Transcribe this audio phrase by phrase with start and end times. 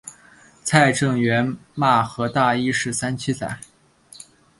[0.63, 3.59] 蔡正元骂何大一是三七仔。